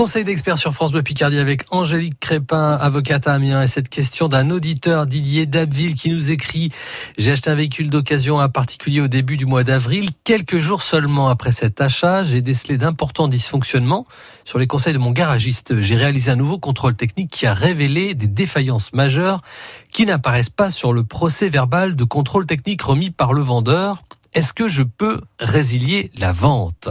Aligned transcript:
Conseil 0.00 0.24
d'experts 0.24 0.56
sur 0.56 0.72
France 0.72 0.92
Bleu 0.92 1.02
Picardie 1.02 1.36
avec 1.36 1.64
Angélique 1.70 2.18
Crépin, 2.18 2.72
avocate 2.72 3.26
à 3.26 3.34
Amiens. 3.34 3.62
Et 3.62 3.66
cette 3.66 3.90
question 3.90 4.28
d'un 4.28 4.48
auditeur, 4.48 5.04
Didier 5.04 5.44
Dabville, 5.44 5.94
qui 5.94 6.08
nous 6.08 6.30
écrit 6.30 6.72
J'ai 7.18 7.32
acheté 7.32 7.50
un 7.50 7.54
véhicule 7.54 7.90
d'occasion 7.90 8.38
à 8.38 8.48
particulier 8.48 9.02
au 9.02 9.08
début 9.08 9.36
du 9.36 9.44
mois 9.44 9.62
d'avril. 9.62 10.08
Quelques 10.24 10.56
jours 10.56 10.82
seulement 10.82 11.28
après 11.28 11.52
cet 11.52 11.82
achat, 11.82 12.24
j'ai 12.24 12.40
décelé 12.40 12.78
d'importants 12.78 13.28
dysfonctionnements. 13.28 14.06
Sur 14.46 14.58
les 14.58 14.66
conseils 14.66 14.94
de 14.94 14.98
mon 14.98 15.10
garagiste, 15.10 15.78
j'ai 15.82 15.96
réalisé 15.96 16.30
un 16.30 16.36
nouveau 16.36 16.56
contrôle 16.58 16.96
technique 16.96 17.30
qui 17.30 17.44
a 17.44 17.52
révélé 17.52 18.14
des 18.14 18.26
défaillances 18.26 18.94
majeures 18.94 19.42
qui 19.92 20.06
n'apparaissent 20.06 20.48
pas 20.48 20.70
sur 20.70 20.94
le 20.94 21.04
procès 21.04 21.50
verbal 21.50 21.94
de 21.94 22.04
contrôle 22.04 22.46
technique 22.46 22.80
remis 22.80 23.10
par 23.10 23.34
le 23.34 23.42
vendeur. 23.42 24.02
Est-ce 24.32 24.54
que 24.54 24.66
je 24.66 24.82
peux 24.82 25.20
résilier 25.40 26.10
la 26.16 26.32
vente? 26.32 26.88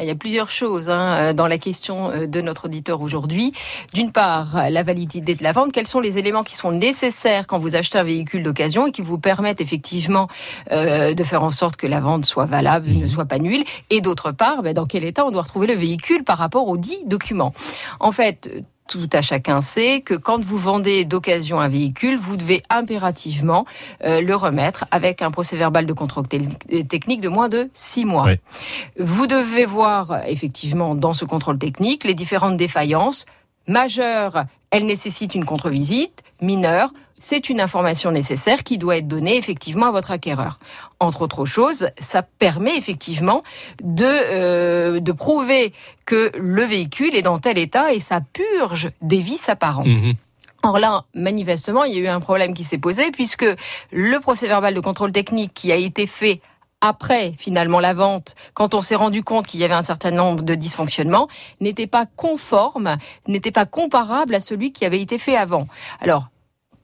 Il 0.00 0.06
y 0.06 0.10
a 0.10 0.14
plusieurs 0.14 0.50
choses 0.50 0.90
hein, 0.90 1.16
euh, 1.18 1.32
dans 1.32 1.46
la 1.46 1.58
question 1.58 2.10
euh, 2.10 2.26
de 2.26 2.40
notre 2.40 2.66
auditeur 2.66 3.00
aujourd'hui. 3.00 3.52
D'une 3.94 4.12
part, 4.12 4.70
la 4.70 4.82
validité 4.82 5.34
de 5.34 5.42
la 5.42 5.52
vente. 5.52 5.72
Quels 5.72 5.86
sont 5.86 6.00
les 6.00 6.18
éléments 6.18 6.44
qui 6.44 6.56
sont 6.56 6.72
nécessaires 6.72 7.46
quand 7.46 7.58
vous 7.58 7.76
achetez 7.76 7.98
un 7.98 8.04
véhicule 8.04 8.42
d'occasion 8.42 8.86
et 8.86 8.92
qui 8.92 9.02
vous 9.02 9.18
permettent 9.18 9.60
effectivement 9.60 10.28
euh, 10.72 11.14
de 11.14 11.24
faire 11.24 11.42
en 11.42 11.50
sorte 11.50 11.76
que 11.76 11.86
la 11.86 12.00
vente 12.00 12.24
soit 12.24 12.46
valable, 12.46 12.88
ne 12.88 13.02
mhm. 13.02 13.08
soit 13.08 13.24
pas 13.24 13.38
nulle? 13.38 13.64
Et 13.90 14.00
d'autre 14.00 14.32
part, 14.32 14.62
ben, 14.62 14.74
dans 14.74 14.86
quel 14.86 15.04
état 15.04 15.24
on 15.24 15.30
doit 15.30 15.42
retrouver 15.42 15.66
le 15.66 15.74
véhicule 15.74 16.24
par 16.24 16.38
rapport 16.38 16.68
aux 16.68 16.76
dix 16.76 16.98
documents? 17.06 17.52
En 18.00 18.12
fait, 18.12 18.50
tout 18.88 19.08
à 19.12 19.22
chacun 19.22 19.60
sait 19.60 20.00
que 20.00 20.14
quand 20.14 20.40
vous 20.40 20.58
vendez 20.58 21.04
d'occasion 21.04 21.60
un 21.60 21.68
véhicule, 21.68 22.16
vous 22.16 22.36
devez 22.36 22.62
impérativement 22.70 23.66
euh, 24.02 24.20
le 24.20 24.34
remettre 24.34 24.86
avec 24.90 25.22
un 25.22 25.30
procès 25.30 25.56
verbal 25.56 25.86
de 25.86 25.92
contrôle 25.92 26.26
technique 26.26 27.20
de 27.20 27.28
moins 27.28 27.48
de 27.48 27.70
six 27.72 28.04
mois. 28.04 28.28
Vous 28.98 29.26
devez 29.26 29.66
voir 29.66 30.26
effectivement 30.26 30.94
dans 30.94 31.12
ce 31.12 31.24
contrôle 31.24 31.58
technique 31.58 32.04
les 32.04 32.14
différentes 32.14 32.56
défaillances 32.56 33.26
majeures. 33.66 34.44
Elles 34.70 34.86
nécessitent 34.86 35.34
une 35.34 35.44
contre-visite 35.44 36.22
mineure 36.40 36.92
c'est 37.18 37.48
une 37.48 37.60
information 37.60 38.10
nécessaire 38.10 38.62
qui 38.62 38.78
doit 38.78 38.96
être 38.98 39.08
donnée 39.08 39.36
effectivement 39.36 39.86
à 39.86 39.90
votre 39.90 40.10
acquéreur. 40.10 40.58
Entre 41.00 41.22
autres 41.22 41.44
choses, 41.44 41.90
ça 41.98 42.22
permet 42.22 42.76
effectivement 42.76 43.42
de, 43.82 44.04
euh, 44.04 45.00
de 45.00 45.12
prouver 45.12 45.72
que 46.06 46.32
le 46.38 46.62
véhicule 46.62 47.14
est 47.14 47.22
dans 47.22 47.38
tel 47.38 47.58
état 47.58 47.92
et 47.92 47.98
ça 47.98 48.20
purge 48.20 48.90
des 49.02 49.20
vices 49.20 49.48
apparents. 49.48 49.84
Mhm. 49.84 50.14
Or 50.64 50.78
là, 50.78 51.04
manifestement, 51.14 51.84
il 51.84 51.94
y 51.94 51.98
a 51.98 52.00
eu 52.00 52.08
un 52.08 52.20
problème 52.20 52.52
qui 52.54 52.64
s'est 52.64 52.78
posé 52.78 53.10
puisque 53.10 53.46
le 53.92 54.18
procès 54.18 54.48
verbal 54.48 54.74
de 54.74 54.80
contrôle 54.80 55.12
technique 55.12 55.54
qui 55.54 55.70
a 55.70 55.76
été 55.76 56.06
fait 56.06 56.40
après 56.80 57.34
finalement 57.38 57.80
la 57.80 57.94
vente, 57.94 58.34
quand 58.54 58.74
on 58.74 58.80
s'est 58.80 58.94
rendu 58.94 59.22
compte 59.22 59.46
qu'il 59.46 59.60
y 59.60 59.64
avait 59.64 59.74
un 59.74 59.82
certain 59.82 60.10
nombre 60.10 60.42
de 60.42 60.54
dysfonctionnements, 60.54 61.28
n'était 61.60 61.86
pas 61.86 62.06
conforme, 62.06 62.96
n'était 63.26 63.50
pas 63.50 63.66
comparable 63.66 64.34
à 64.34 64.40
celui 64.40 64.72
qui 64.72 64.84
avait 64.84 65.00
été 65.00 65.18
fait 65.18 65.36
avant. 65.36 65.66
Alors, 66.00 66.28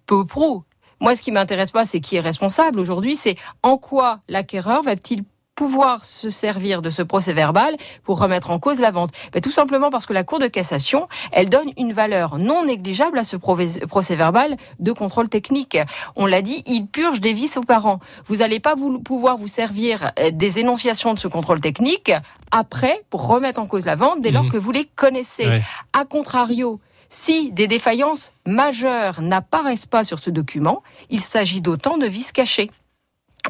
peu 0.07 0.25
pro. 0.25 0.65
Moi, 1.01 1.17
ce 1.17 1.23
qui 1.23 1.33
m'intéresse 1.33 1.71
pas, 1.71 1.85
c'est 1.85 2.01
qui 2.01 2.17
est 2.17 2.21
responsable 2.21 2.79
aujourd'hui, 2.79 3.17
c'est 3.17 3.37
en 3.63 3.77
quoi 3.77 4.21
l'acquéreur 4.29 4.83
va-t-il 4.83 5.25
pouvoir 5.55 6.05
se 6.05 6.31
servir 6.31 6.83
de 6.83 6.91
ce 6.91 7.03
procès 7.03 7.33
verbal 7.33 7.77
pour 8.03 8.19
remettre 8.19 8.51
en 8.51 8.59
cause 8.59 8.81
la 8.81 8.91
vente 8.91 9.11
ben, 9.33 9.41
Tout 9.41 9.51
simplement 9.51 9.91
parce 9.91 10.07
que 10.07 10.13
la 10.13 10.25
Cour 10.25 10.39
de 10.39 10.49
cassation, 10.49 11.09
elle 11.33 11.49
donne 11.49 11.71
une 11.77 11.93
valeur 11.93 12.39
non 12.39 12.65
négligeable 12.65 13.19
à 13.19 13.25
ce 13.25 13.37
procès 13.37 14.17
verbal 14.17 14.57
de 14.81 14.93
contrôle 14.93 15.29
technique. 15.29 15.79
On 16.17 16.27
l'a 16.27 16.43
dit, 16.43 16.63
il 16.67 16.87
purge 16.87 17.21
des 17.21 17.33
vices 17.33 17.57
aux 17.57 17.63
parents. 17.63 18.01
Vous 18.27 18.37
n'allez 18.37 18.61
pas 18.61 18.75
vous, 18.75 18.99
pouvoir 19.01 19.37
vous 19.37 19.49
servir 19.49 20.13
euh, 20.19 20.31
des 20.33 20.59
énonciations 20.59 21.15
de 21.15 21.19
ce 21.19 21.29
contrôle 21.29 21.61
technique 21.61 22.13
après 22.51 23.03
pour 23.11 23.27
remettre 23.27 23.61
en 23.61 23.67
cause 23.67 23.85
la 23.85 23.95
vente 23.95 24.21
dès 24.21 24.31
lors 24.31 24.45
mmh. 24.45 24.51
que 24.51 24.57
vous 24.57 24.73
les 24.73 24.85
connaissez. 24.85 25.49
A 25.93 26.05
contrario, 26.05 26.81
si 27.09 27.53
des 27.53 27.67
défaillances 27.67 28.33
majeures 28.47 29.21
n'apparaissent 29.21 29.87
pas 29.87 30.05
sur 30.05 30.19
ce 30.19 30.31
document, 30.31 30.83
il 31.11 31.21
s'agit 31.21 31.61
d'autant 31.61 31.99
de 31.99 32.07
vices 32.07 32.33
cachés 32.33 32.71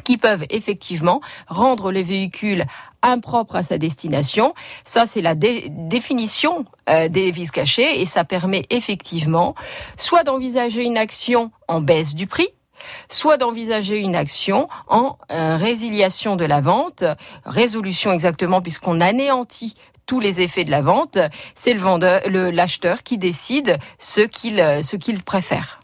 qui 0.05 0.17
peuvent 0.17 0.45
effectivement 0.49 1.19
rendre 1.47 1.91
les 1.91 2.03
véhicules 2.03 2.65
impropres 3.01 3.57
à 3.57 3.63
sa 3.63 3.77
destination. 3.77 4.53
Ça, 4.83 5.05
c'est 5.05 5.21
la 5.21 5.35
définition 5.35 6.65
euh, 6.89 7.09
des 7.09 7.31
vices 7.31 7.51
cachés 7.51 8.01
et 8.01 8.05
ça 8.05 8.23
permet 8.23 8.65
effectivement 8.69 9.55
soit 9.97 10.23
d'envisager 10.23 10.83
une 10.83 10.97
action 10.97 11.51
en 11.67 11.81
baisse 11.81 12.15
du 12.15 12.27
prix, 12.27 12.49
soit 13.09 13.37
d'envisager 13.37 13.99
une 13.99 14.15
action 14.15 14.69
en 14.87 15.17
euh, 15.31 15.55
résiliation 15.57 16.35
de 16.35 16.45
la 16.45 16.61
vente, 16.61 17.03
résolution 17.45 18.11
exactement 18.11 18.61
puisqu'on 18.61 19.01
anéantit 19.01 19.75
tous 20.05 20.19
les 20.19 20.41
effets 20.41 20.63
de 20.63 20.71
la 20.71 20.81
vente. 20.81 21.17
C'est 21.55 21.73
le 21.73 21.79
vendeur, 21.79 22.21
l'acheteur 22.29 23.01
qui 23.01 23.17
décide 23.17 23.79
ce 23.97 24.21
qu'il 24.21 24.57
ce 24.83 24.95
qu'il 24.95 25.23
préfère. 25.23 25.79